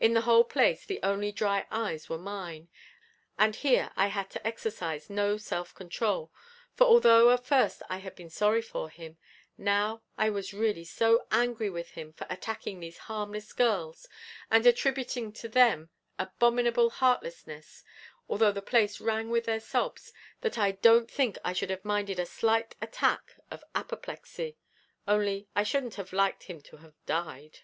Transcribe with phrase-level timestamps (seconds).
[0.00, 2.68] In the whole place, the only dry eyes were mine,
[3.38, 6.32] and here I had to exercise no self control;
[6.74, 9.18] for although at first I had been sorry for him,
[9.56, 14.08] now I was really so angry with him for attacking these harmless girls,
[14.50, 17.84] and attributing to them abominable heartlessness,
[18.28, 22.18] although the place rang with their sobs, that I don't think I should have minded
[22.18, 24.56] a slight attack of apoplexy
[25.06, 27.60] only I shouldn't have liked him to have died.